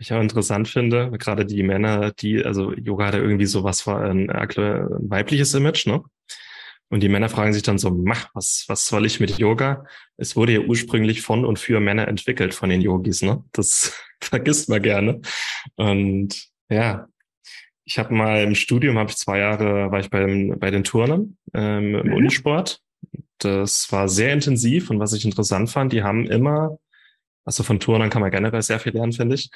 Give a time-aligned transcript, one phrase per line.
[0.00, 3.96] ich auch interessant finde, gerade die Männer, die, also Yoga hat ja irgendwie sowas für
[3.96, 6.02] ein, ein weibliches Image, ne?
[6.92, 9.84] Und die Männer fragen sich dann so, mach, was, was soll ich mit Yoga?
[10.16, 13.44] Es wurde ja ursprünglich von und für Männer entwickelt von den Yogis, ne?
[13.52, 15.20] Das vergisst man gerne.
[15.76, 17.06] Und ja,
[17.84, 21.36] ich habe mal im Studium, habe ich zwei Jahre, war ich beim, bei den Turnern
[21.54, 22.14] ähm, im mhm.
[22.14, 22.80] Unisport.
[23.38, 26.78] Das war sehr intensiv und was ich interessant fand, die haben immer,
[27.44, 29.50] also von Turnern kann man generell sehr viel lernen, finde ich,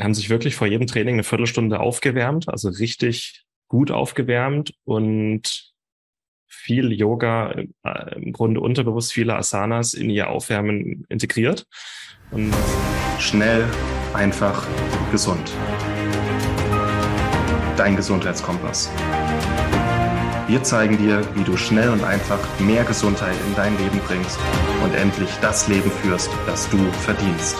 [0.00, 5.72] haben sich wirklich vor jedem Training eine Viertelstunde aufgewärmt, also richtig gut aufgewärmt und
[6.48, 7.52] viel Yoga,
[7.82, 11.66] äh, im Grunde unterbewusst viele Asanas in ihr Aufwärmen integriert.
[12.30, 12.52] Und
[13.18, 13.64] Schnell,
[14.12, 14.66] einfach,
[15.10, 15.50] gesund.
[17.76, 18.90] Dein Gesundheitskompass.
[20.46, 24.38] Wir zeigen dir, wie du schnell und einfach mehr Gesundheit in dein Leben bringst
[24.82, 27.56] und endlich das Leben führst, das du verdienst.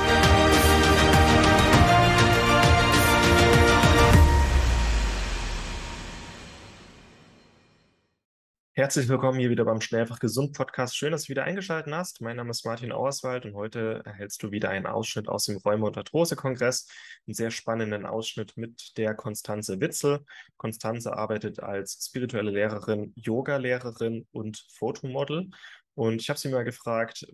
[8.76, 10.96] Herzlich willkommen hier wieder beim Schnellfach Gesund Podcast.
[10.96, 12.20] Schön, dass du wieder eingeschaltet hast.
[12.20, 15.86] Mein Name ist Martin Auerswald und heute erhältst du wieder einen Ausschnitt aus dem Räume-
[15.86, 16.88] und Arthrose-Kongress.
[17.24, 20.24] Einen sehr spannenden Ausschnitt mit der Konstanze Witzel.
[20.56, 25.50] Konstanze arbeitet als spirituelle Lehrerin, Yoga-Lehrerin und Fotomodel.
[25.94, 27.28] Und ich habe sie mal gefragt,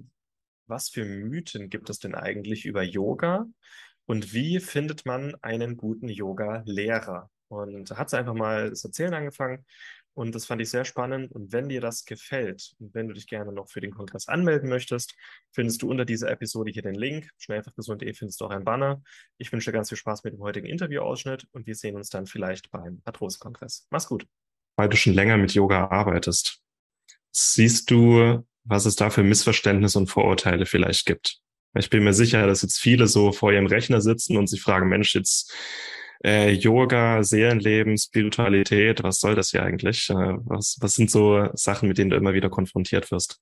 [0.66, 3.46] was für Mythen gibt es denn eigentlich über Yoga
[4.04, 7.30] und wie findet man einen guten Yoga-Lehrer?
[7.48, 9.64] Und hat sie einfach mal das Erzählen angefangen
[10.14, 11.32] und das fand ich sehr spannend.
[11.32, 14.68] Und wenn dir das gefällt und wenn du dich gerne noch für den Kongress anmelden
[14.68, 15.14] möchtest,
[15.52, 17.30] findest du unter dieser Episode hier den Link.
[17.38, 19.02] Schnellfachgesund.de findest du auch ein Banner.
[19.38, 22.26] Ich wünsche dir ganz viel Spaß mit dem heutigen Interviewausschnitt und wir sehen uns dann
[22.26, 23.86] vielleicht beim Arthrose-Kongress.
[23.90, 24.26] Mach's gut.
[24.76, 26.60] Weil du schon länger mit Yoga arbeitest,
[27.30, 31.40] siehst du, was es da für Missverständnisse und Vorurteile vielleicht gibt?
[31.78, 34.88] Ich bin mir sicher, dass jetzt viele so vor ihrem Rechner sitzen und sich fragen,
[34.88, 35.54] Mensch, jetzt
[36.24, 40.10] äh, Yoga, Seelenleben, Spiritualität, was soll das hier eigentlich?
[40.10, 43.40] Äh, was, was sind so Sachen, mit denen du immer wieder konfrontiert wirst?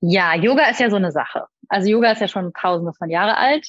[0.00, 1.46] Ja, Yoga ist ja so eine Sache.
[1.68, 3.68] Also Yoga ist ja schon tausende von Jahre alt,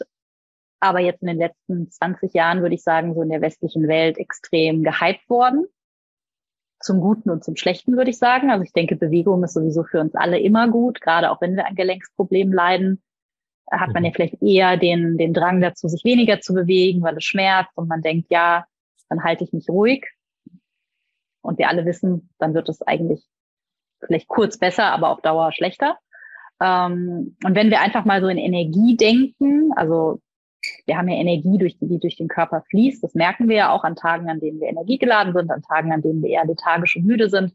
[0.82, 4.18] aber jetzt in den letzten 20 Jahren würde ich sagen, so in der westlichen Welt
[4.18, 5.66] extrem gehypt worden.
[6.82, 8.52] Zum Guten und zum Schlechten würde ich sagen.
[8.52, 11.68] Also ich denke, Bewegung ist sowieso für uns alle immer gut, gerade auch wenn wir
[11.68, 13.02] an Gelenksproblemen leiden
[13.72, 14.14] hat man ja mhm.
[14.14, 18.02] vielleicht eher den, den Drang dazu, sich weniger zu bewegen, weil es schmerzt und man
[18.02, 18.66] denkt, ja,
[19.10, 20.06] dann halte ich mich ruhig.
[21.42, 23.24] Und wir alle wissen, dann wird es eigentlich
[24.00, 25.98] vielleicht kurz besser, aber auf Dauer schlechter.
[26.62, 30.20] Ähm, und wenn wir einfach mal so in Energie denken, also
[30.86, 33.84] wir haben ja Energie, durch, die durch den Körper fließt, das merken wir ja auch
[33.84, 37.06] an Tagen, an denen wir energiegeladen sind, an Tagen, an denen wir eher lethargisch und
[37.06, 37.54] müde sind.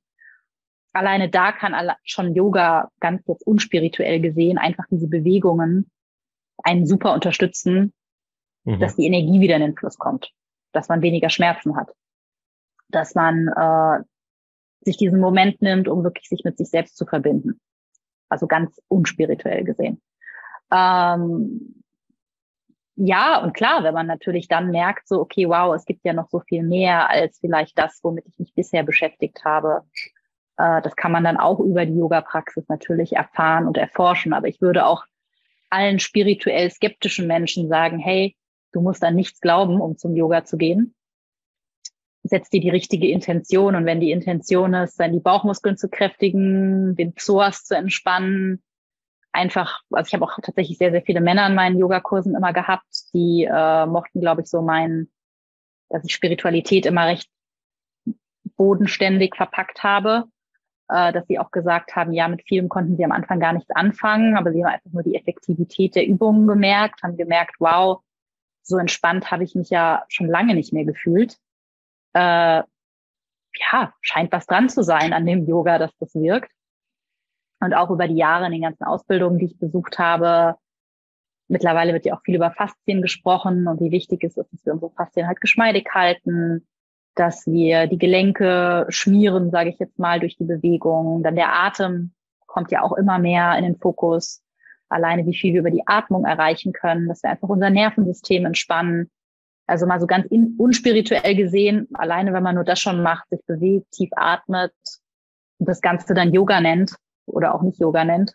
[0.92, 5.91] Alleine da kann schon Yoga ganz jetzt unspirituell gesehen einfach diese Bewegungen
[6.65, 7.93] einen super unterstützen,
[8.65, 8.81] mhm.
[8.81, 10.31] dass die Energie wieder in den Fluss kommt,
[10.72, 11.93] dass man weniger Schmerzen hat,
[12.88, 14.04] dass man äh,
[14.82, 17.60] sich diesen Moment nimmt, um wirklich sich mit sich selbst zu verbinden.
[18.28, 20.00] Also ganz unspirituell gesehen.
[20.71, 21.82] Ähm,
[22.97, 26.28] ja, und klar, wenn man natürlich dann merkt, so, okay, wow, es gibt ja noch
[26.28, 29.82] so viel mehr als vielleicht das, womit ich mich bisher beschäftigt habe.
[30.59, 34.32] Äh, das kann man dann auch über die Yoga-Praxis natürlich erfahren und erforschen.
[34.32, 35.04] Aber ich würde auch
[35.71, 38.37] allen spirituell skeptischen Menschen sagen, hey,
[38.73, 40.95] du musst an nichts glauben, um zum Yoga zu gehen.
[42.23, 46.95] Setz dir die richtige Intention und wenn die Intention ist, dann die Bauchmuskeln zu kräftigen,
[46.95, 48.63] den Psoas zu entspannen,
[49.33, 53.15] einfach, also ich habe auch tatsächlich sehr, sehr viele Männer in meinen Yogakursen immer gehabt,
[53.15, 55.11] die äh, mochten, glaube ich, so meinen,
[55.89, 57.31] dass ich Spiritualität immer recht
[58.57, 60.25] bodenständig verpackt habe
[60.91, 63.71] äh, dass sie auch gesagt haben, ja, mit vielem konnten sie am Anfang gar nichts
[63.71, 68.01] anfangen, aber sie haben einfach nur die Effektivität der Übungen gemerkt, haben gemerkt, wow,
[68.62, 71.37] so entspannt habe ich mich ja schon lange nicht mehr gefühlt.
[72.15, 72.62] Äh,
[73.55, 76.51] ja, scheint was dran zu sein an dem Yoga, dass das wirkt.
[77.61, 80.57] Und auch über die Jahre in den ganzen Ausbildungen, die ich besucht habe,
[81.49, 84.72] mittlerweile wird ja auch viel über Faszien gesprochen und wie wichtig es ist, dass wir
[84.72, 86.66] unsere Faszien halt geschmeidig halten,
[87.15, 91.22] dass wir die Gelenke schmieren, sage ich jetzt mal, durch die Bewegung.
[91.22, 92.12] Dann der Atem
[92.47, 94.42] kommt ja auch immer mehr in den Fokus.
[94.89, 99.10] Alleine, wie viel wir über die Atmung erreichen können, dass wir einfach unser Nervensystem entspannen.
[99.66, 103.41] Also mal so ganz in, unspirituell gesehen, alleine wenn man nur das schon macht, sich
[103.47, 104.72] bewegt, tief atmet
[105.59, 106.97] und das Ganze dann Yoga nennt
[107.27, 108.33] oder auch nicht Yoga nennt,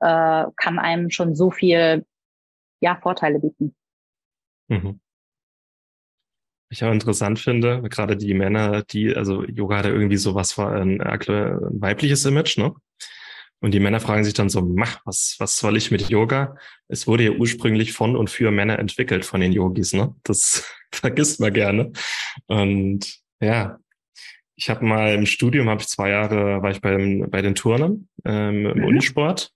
[0.00, 2.04] äh, kann einem schon so viel
[2.80, 3.76] ja, Vorteile bieten.
[4.66, 5.00] Mhm
[6.74, 10.72] ich auch interessant finde, gerade die Männer, die, also Yoga hat ja irgendwie sowas war
[10.72, 11.20] ein, ein
[11.80, 12.74] weibliches Image, ne?
[13.60, 16.56] Und die Männer fragen sich dann so, mach, was, was soll ich mit Yoga?
[16.88, 20.14] Es wurde ja ursprünglich von und für Männer entwickelt von den Yogis, ne?
[20.22, 21.92] Das vergisst man gerne.
[22.46, 23.78] Und ja,
[24.56, 28.08] ich habe mal im Studium, habe ich zwei Jahre, war ich beim, bei den Turnern
[28.24, 28.84] ähm, im mhm.
[28.84, 29.52] Unisport.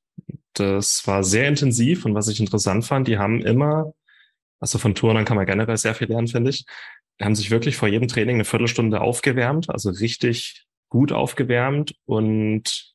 [0.54, 3.92] Das war sehr intensiv und was ich interessant fand, die haben immer,
[4.58, 6.64] also von Turnern kann man generell sehr viel lernen, finde ich,
[7.26, 12.94] haben sich wirklich vor jedem Training eine Viertelstunde aufgewärmt, also richtig gut aufgewärmt und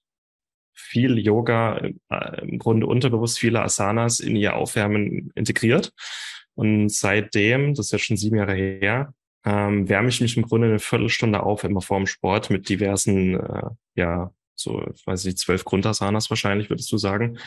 [0.73, 1.77] viel Yoga,
[2.09, 5.91] äh, im Grunde unterbewusst viele Asanas in ihr Aufwärmen integriert.
[6.55, 9.13] Und seitdem, das ist ja schon sieben Jahre her,
[9.45, 13.69] ähm, wärme ich mich im Grunde eine Viertelstunde auf, immer vorm Sport mit diversen, äh,
[13.95, 17.39] ja, so, weiß ich, zwölf Grundasanas wahrscheinlich, würdest du sagen.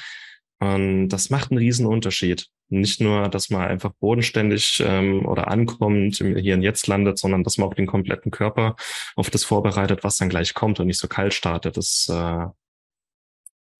[0.58, 2.48] Und das macht einen riesen Unterschied.
[2.68, 7.58] Nicht nur, dass man einfach bodenständig ähm, oder ankommt, hier und jetzt landet, sondern dass
[7.58, 8.74] man auch den kompletten Körper
[9.14, 11.76] auf das vorbereitet, was dann gleich kommt und nicht so kalt startet.
[11.76, 12.46] Das äh,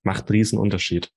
[0.02, 1.10] macht einen riesen Unterschied.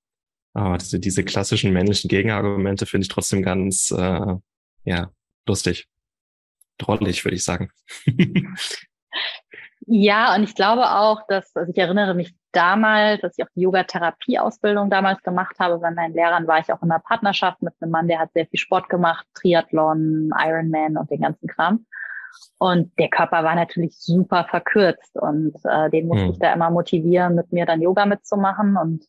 [0.52, 4.36] Aber diese, diese klassischen männlichen Gegenargumente finde ich trotzdem ganz äh,
[4.84, 5.10] ja,
[5.46, 5.86] lustig.
[6.78, 7.70] Drollig, würde ich sagen.
[9.86, 13.62] ja, und ich glaube auch, dass, also ich erinnere mich damals, dass ich auch die
[13.62, 15.78] Yoga-Therapie-Ausbildung damals gemacht habe.
[15.78, 18.46] Bei meinen Lehrern war ich auch in einer Partnerschaft mit einem Mann, der hat sehr
[18.46, 21.86] viel Sport gemacht, Triathlon, Ironman und den ganzen Kram.
[22.58, 26.30] Und der Körper war natürlich super verkürzt und äh, den musste mhm.
[26.32, 28.76] ich da immer motivieren, mit mir dann Yoga mitzumachen.
[28.76, 29.04] Und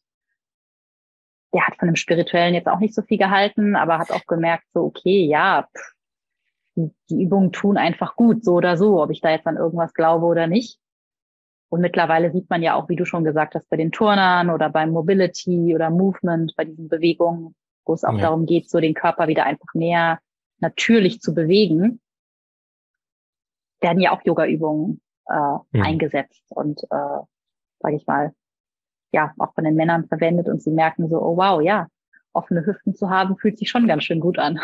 [1.54, 4.66] der hat von dem Spirituellen jetzt auch nicht so viel gehalten, aber hat auch gemerkt,
[4.74, 5.94] so, okay, ja, pff,
[6.76, 9.94] die, die Übungen tun einfach gut, so oder so, ob ich da jetzt an irgendwas
[9.94, 10.80] glaube oder nicht.
[11.72, 14.70] Und mittlerweile sieht man ja auch, wie du schon gesagt hast, bei den Turnern oder
[14.70, 18.24] beim Mobility oder Movement, bei diesen Bewegungen, wo es auch ja.
[18.24, 20.20] darum geht, so den Körper wieder einfach mehr
[20.60, 22.02] natürlich zu bewegen,
[23.80, 25.34] werden ja auch Yoga-Übungen äh,
[25.72, 25.82] mhm.
[25.82, 27.24] eingesetzt und, äh,
[27.80, 28.34] sage ich mal,
[29.14, 31.88] ja, auch von den Männern verwendet und sie merken so, oh wow, ja,
[32.34, 34.60] offene Hüften zu haben, fühlt sich schon ganz schön gut an.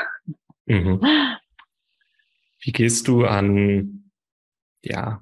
[0.65, 1.01] Mhm.
[2.59, 4.11] Wie gehst du an,
[4.83, 5.21] ja,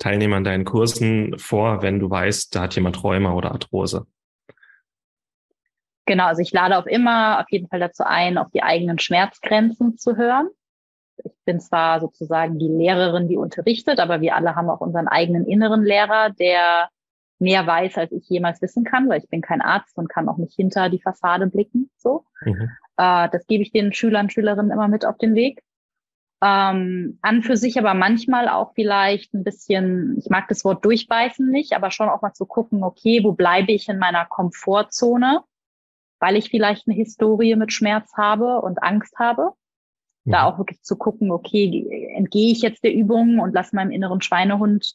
[0.00, 4.06] Teilnehmer an deinen Kursen vor, wenn du weißt, da hat jemand Rheuma oder Arthrose?
[6.06, 9.96] Genau, also ich lade auf immer auf jeden Fall dazu ein, auf die eigenen Schmerzgrenzen
[9.98, 10.48] zu hören.
[11.22, 15.46] Ich bin zwar sozusagen die Lehrerin, die unterrichtet, aber wir alle haben auch unseren eigenen
[15.46, 16.88] inneren Lehrer, der
[17.38, 20.38] mehr weiß, als ich jemals wissen kann, weil ich bin kein Arzt und kann auch
[20.38, 21.90] nicht hinter die Fassade blicken.
[21.98, 22.70] So, mhm.
[22.96, 25.62] äh, das gebe ich den Schülern, Schülerinnen immer mit auf den Weg.
[26.42, 31.46] Ähm, an für sich aber manchmal auch vielleicht ein bisschen, ich mag das Wort durchbeißen
[31.50, 35.42] nicht, aber schon auch mal zu gucken, okay, wo bleibe ich in meiner Komfortzone,
[36.18, 39.52] weil ich vielleicht eine Historie mit Schmerz habe und Angst habe.
[40.24, 40.32] Mhm.
[40.32, 44.22] Da auch wirklich zu gucken, okay, entgehe ich jetzt der Übung und lasse meinem inneren
[44.22, 44.94] Schweinehund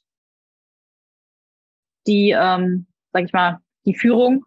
[2.07, 4.45] die, ähm, sag ich mal, die Führung?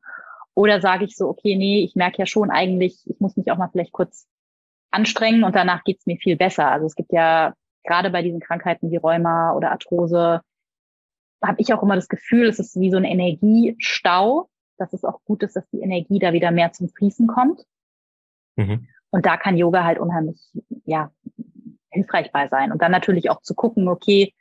[0.55, 3.59] Oder sage ich so, okay, nee, ich merke ja schon eigentlich, ich muss mich auch
[3.59, 4.27] mal vielleicht kurz
[4.91, 6.71] anstrengen und danach geht's mir viel besser.
[6.71, 7.55] Also es gibt ja
[7.85, 10.41] gerade bei diesen Krankheiten wie Rheuma oder Arthrose,
[11.43, 15.21] habe ich auch immer das Gefühl, es ist wie so ein Energiestau, dass es auch
[15.25, 17.65] gut ist, dass die Energie da wieder mehr zum Fließen kommt.
[18.57, 18.89] Mhm.
[19.11, 20.39] Und da kann Yoga halt unheimlich,
[20.85, 21.11] ja,
[21.91, 22.73] hilfreich bei sein.
[22.73, 24.35] Und dann natürlich auch zu gucken, okay,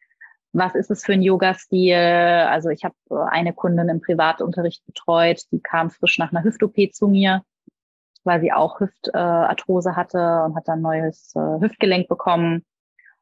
[0.54, 1.96] was ist es für ein Yoga-Stil?
[1.96, 2.96] Also ich habe
[3.30, 7.44] eine Kundin im Privatunterricht betreut, die kam frisch nach einer Hüft-OP zu mir
[8.26, 12.66] weil sie auch Hüftarthrose äh, hatte und hat dann neues äh, Hüftgelenk bekommen.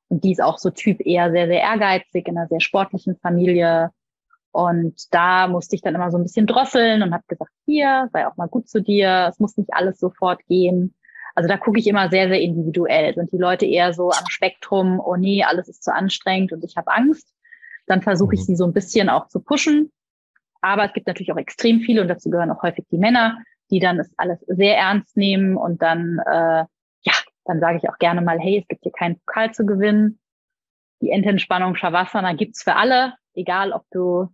[0.09, 3.91] Und die ist auch so Typ eher sehr, sehr ehrgeizig in einer sehr sportlichen Familie.
[4.51, 8.27] Und da musste ich dann immer so ein bisschen drosseln und habe gesagt, hier, sei
[8.27, 10.93] auch mal gut zu dir, es muss nicht alles sofort gehen.
[11.33, 13.13] Also da gucke ich immer sehr, sehr individuell.
[13.13, 16.77] Sind die Leute eher so am Spektrum, oh nee, alles ist zu anstrengend und ich
[16.77, 17.33] habe Angst.
[17.87, 18.45] Dann versuche ich mhm.
[18.45, 19.91] sie so ein bisschen auch zu pushen.
[20.61, 23.37] Aber es gibt natürlich auch extrem viele und dazu gehören auch häufig die Männer,
[23.71, 26.65] die dann es alles sehr ernst nehmen und dann, äh,
[27.01, 27.13] ja,
[27.45, 30.19] dann sage ich auch gerne mal, hey, es gibt hier keinen Pokal zu gewinnen.
[31.01, 34.29] Die Endentspannung Shavasana gibt's für alle, egal ob du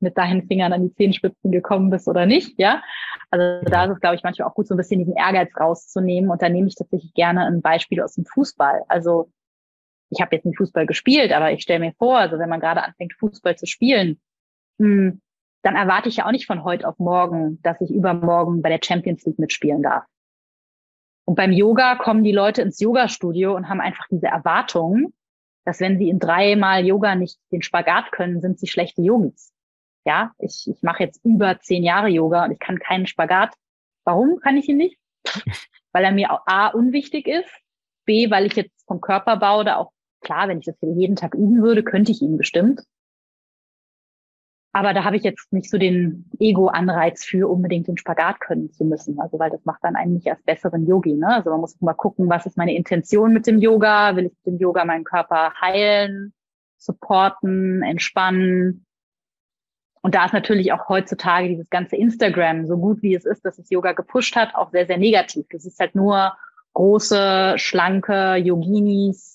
[0.00, 2.82] mit deinen Fingern an die Zehenspitzen gekommen bist oder nicht, ja.
[3.30, 6.30] Also da ist es, glaube ich, manchmal auch gut, so ein bisschen diesen Ehrgeiz rauszunehmen.
[6.30, 8.82] Und da nehme ich tatsächlich gerne ein Beispiel aus dem Fußball.
[8.88, 9.30] Also
[10.10, 12.84] ich habe jetzt nicht Fußball gespielt, aber ich stelle mir vor, also wenn man gerade
[12.84, 14.20] anfängt, Fußball zu spielen,
[14.78, 15.20] mh, hm,
[15.64, 18.80] dann erwarte ich ja auch nicht von heute auf morgen, dass ich übermorgen bei der
[18.84, 20.04] Champions League mitspielen darf.
[21.24, 25.14] Und beim Yoga kommen die Leute ins Yoga-Studio und haben einfach diese Erwartung,
[25.64, 29.54] dass wenn sie in dreimal Yoga nicht den Spagat können, sind sie schlechte Yogis.
[30.04, 33.54] Ja, ich, ich mache jetzt über zehn Jahre Yoga und ich kann keinen Spagat.
[34.04, 34.98] Warum kann ich ihn nicht?
[35.92, 37.48] Weil er mir A unwichtig ist,
[38.04, 41.62] B, weil ich jetzt vom Körperbau da auch, klar, wenn ich das jeden Tag üben
[41.62, 42.82] würde, könnte ich ihn bestimmt.
[44.74, 48.84] Aber da habe ich jetzt nicht so den Ego-Anreiz für, unbedingt den Spagat können zu
[48.84, 49.20] müssen.
[49.20, 51.14] Also, weil das macht dann einen nicht als besseren Yogi.
[51.14, 51.28] Ne?
[51.28, 54.16] Also man muss mal gucken, was ist meine Intention mit dem Yoga?
[54.16, 56.34] Will ich mit dem Yoga meinen Körper heilen,
[56.76, 58.84] supporten, entspannen?
[60.02, 63.60] Und da ist natürlich auch heutzutage dieses ganze Instagram, so gut wie es ist, dass
[63.60, 65.46] es Yoga gepusht hat, auch sehr, sehr negativ.
[65.50, 66.36] Das ist halt nur
[66.72, 69.33] große, schlanke Yoginis,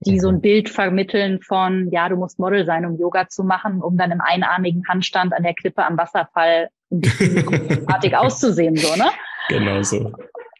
[0.00, 0.40] die so ein mhm.
[0.40, 4.20] Bild vermitteln von, ja, du musst Model sein, um Yoga zu machen, um dann im
[4.20, 6.70] einarmigen Handstand an der Klippe am Wasserfall
[7.86, 9.10] artig auszusehen, so, ne?
[9.48, 10.12] Genau so.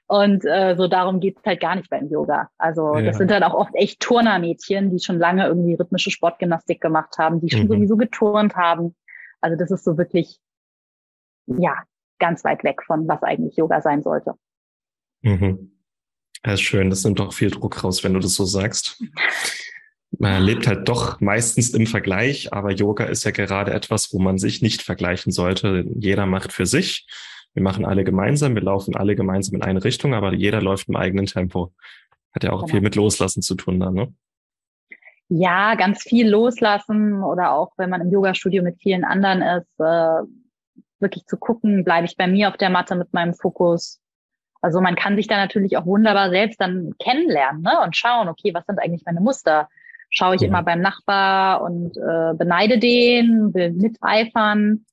[0.07, 2.51] Und äh, so darum geht's halt gar nicht beim Yoga.
[2.59, 3.03] Also ja.
[3.03, 7.41] das sind dann auch oft echt Turnermädchen, die schon lange irgendwie rhythmische Sportgymnastik gemacht haben,
[7.41, 7.69] die schon mhm.
[7.69, 8.95] sowieso geturnt haben.
[9.41, 10.39] Also das ist so wirklich,
[11.47, 11.75] ja,
[12.19, 14.35] ganz weit weg von was eigentlich Yoga sein sollte.
[15.23, 15.80] Mhm.
[16.45, 16.91] Ja, ist schön.
[16.91, 19.03] Das nimmt doch viel Druck raus, wenn du das so sagst.
[20.19, 24.39] Man lebt halt doch meistens im Vergleich, aber Yoga ist ja gerade etwas, wo man
[24.39, 25.85] sich nicht vergleichen sollte.
[25.95, 27.07] Jeder macht für sich.
[27.55, 30.97] Wir machen alle gemeinsam, wir laufen alle gemeinsam in eine Richtung, aber jeder läuft im
[30.97, 31.73] eigenen Tempo.
[32.33, 32.73] Hat ja auch genau.
[32.73, 34.15] viel mit Loslassen zu tun dann, ne?
[35.29, 40.23] Ja, ganz viel loslassen oder auch wenn man im Yoga-Studio mit vielen anderen ist, äh,
[40.99, 44.00] wirklich zu gucken, bleibe ich bei mir auf der Matte mit meinem Fokus,
[44.61, 47.81] also man kann sich da natürlich auch wunderbar selbst dann kennenlernen ne?
[47.83, 49.69] und schauen, okay, was sind eigentlich meine Muster?
[50.11, 50.49] Schaue ich ja.
[50.49, 54.85] immer beim Nachbar und äh, beneide den, will miteifern?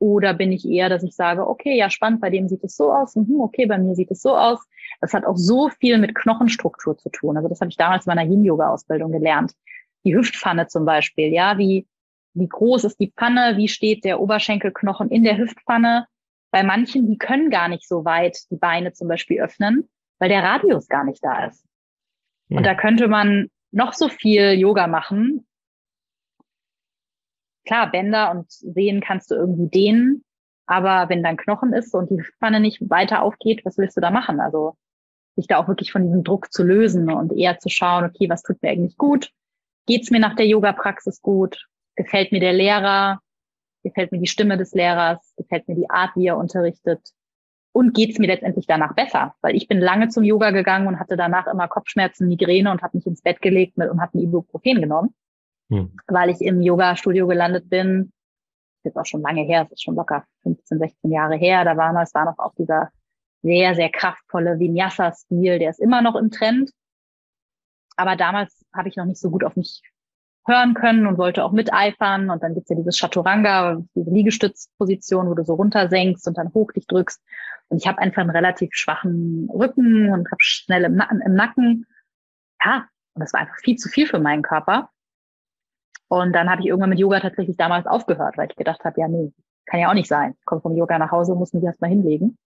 [0.00, 2.92] Oder bin ich eher, dass ich sage, okay, ja, spannend, bei dem sieht es so
[2.92, 4.60] aus, mhm, okay, bei mir sieht es so aus.
[5.00, 7.36] Das hat auch so viel mit Knochenstruktur zu tun.
[7.36, 9.54] Also das habe ich damals in meiner Yin-Yoga-Ausbildung gelernt.
[10.04, 11.86] Die Hüftpfanne zum Beispiel, ja, wie,
[12.34, 16.06] wie groß ist die Pfanne, wie steht der Oberschenkelknochen in der Hüftpfanne,
[16.50, 19.88] bei manchen, die können gar nicht so weit die Beine zum Beispiel öffnen,
[20.18, 21.64] weil der Radius gar nicht da ist.
[22.50, 25.46] Und da könnte man noch so viel Yoga machen.
[27.66, 30.24] Klar, Bänder und Sehen kannst du irgendwie dehnen,
[30.64, 34.10] aber wenn dein Knochen ist und die Spanne nicht weiter aufgeht, was willst du da
[34.10, 34.40] machen?
[34.40, 34.76] Also
[35.36, 38.42] sich da auch wirklich von diesem Druck zu lösen und eher zu schauen, okay, was
[38.42, 39.30] tut mir eigentlich gut?
[39.86, 41.66] Geht's mir nach der Yoga-Praxis gut?
[41.94, 43.20] Gefällt mir der Lehrer?
[43.82, 47.12] Gefällt mir die Stimme des Lehrers, gefällt mir die Art, wie er unterrichtet
[47.72, 51.16] und geht's mir letztendlich danach besser, weil ich bin lange zum Yoga gegangen und hatte
[51.16, 54.80] danach immer Kopfschmerzen, Migräne und habe mich ins Bett gelegt mit, und habe ein Ibuprofen
[54.80, 55.14] genommen,
[55.70, 55.92] hm.
[56.08, 58.12] weil ich im Yoga-Studio gelandet bin.
[58.82, 61.64] Das ist auch schon lange her, es ist schon locker 15, 16 Jahre her.
[61.64, 62.90] Da war noch, es war noch auch dieser
[63.42, 66.70] sehr, sehr kraftvolle Vinyasa-Stil, der ist immer noch im Trend.
[67.96, 69.82] Aber damals habe ich noch nicht so gut auf mich
[70.48, 72.30] hören können und wollte auch miteifern.
[72.30, 76.72] Und dann gibt's ja dieses Chaturanga, diese Liegestützposition, wo du so runtersenkst und dann hoch
[76.72, 77.22] dich drückst.
[77.68, 81.86] Und ich habe einfach einen relativ schwachen Rücken und habe schnell im Nacken, im Nacken.
[82.64, 84.90] Ja, und das war einfach viel zu viel für meinen Körper.
[86.08, 89.08] Und dann habe ich irgendwann mit Yoga tatsächlich damals aufgehört, weil ich gedacht habe, ja,
[89.08, 89.32] nee,
[89.66, 90.34] kann ja auch nicht sein.
[90.38, 92.38] Ich komme vom Yoga nach Hause muss mich erstmal hinlegen.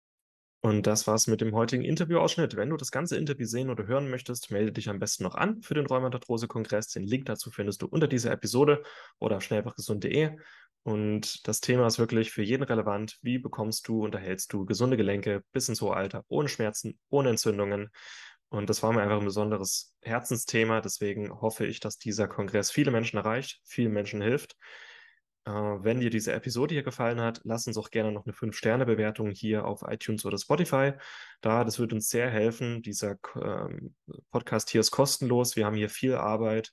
[0.64, 2.54] Und das war's mit dem heutigen Interviewausschnitt.
[2.54, 5.60] Wenn du das ganze Interview sehen oder hören möchtest, melde dich am besten noch an
[5.60, 6.86] für den Rheumatarthrose-Kongress.
[6.88, 8.84] Den Link dazu findest du unter dieser Episode
[9.18, 10.36] oder schnellfachgesund.de.
[10.84, 13.18] Und das Thema ist wirklich für jeden relevant.
[13.22, 17.90] Wie bekommst du, unterhältst du gesunde Gelenke bis ins hohe Alter, ohne Schmerzen, ohne Entzündungen?
[18.48, 20.80] Und das war mir einfach ein besonderes Herzensthema.
[20.80, 24.56] Deswegen hoffe ich, dass dieser Kongress viele Menschen erreicht, vielen Menschen hilft.
[25.44, 29.30] Äh, wenn dir diese Episode hier gefallen hat, lass uns auch gerne noch eine 5-Sterne-Bewertung
[29.30, 30.92] hier auf iTunes oder Spotify
[31.40, 31.64] da.
[31.64, 32.82] Das wird uns sehr helfen.
[32.82, 33.94] Dieser ähm,
[34.30, 35.56] Podcast hier ist kostenlos.
[35.56, 36.72] Wir haben hier viel Arbeit,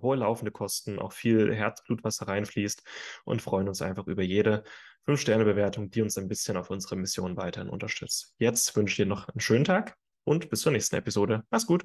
[0.00, 2.82] hohe laufende Kosten, auch viel Herzblut, was da reinfließt
[3.24, 4.62] und freuen uns einfach über jede
[5.06, 8.34] 5-Sterne-Bewertung, die uns ein bisschen auf unsere Mission weiterhin unterstützt.
[8.38, 11.42] Jetzt wünsche ich dir noch einen schönen Tag und bis zur nächsten Episode.
[11.50, 11.84] Mach's gut.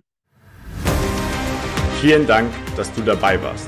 [2.00, 3.68] Vielen Dank, dass du dabei warst